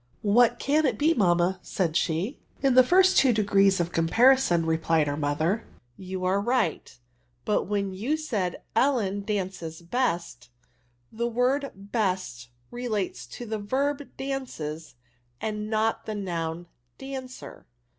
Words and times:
*^ 0.01 0.03
What 0.23 0.57
can 0.57 0.87
it 0.87 0.97
be» 0.97 1.13
mamma 1.13 1.59
f 1.61 1.67
said 1.67 1.95
she." 1.95 2.39
In 2.63 2.73
the 2.73 2.81
two 2.81 2.87
first 2.87 3.21
degrees 3.21 3.79
of 3.79 3.91
compariscm/* 3.91 4.65
replied 4.65 5.05
her 5.05 5.15
mother, 5.15 5.63
*' 5.81 5.91
you 5.95 6.25
are 6.25 6.41
right; 6.41 6.97
but 7.45 7.65
when 7.65 7.93
you 7.93 8.17
said,' 8.17 8.63
Ellen 8.75 9.21
dances 9.23 9.79
best,' 9.83 10.49
the 11.11 11.27
word 11.27 11.69
best 11.75 12.49
relates 12.71 13.27
to 13.27 13.45
the 13.45 13.59
verb 13.59 14.07
dances, 14.17 14.95
and 15.39 15.69
not 15.69 16.07
to 16.07 16.15
the 16.15 16.19
noim 16.19 16.65
dancer.'' 16.97 17.67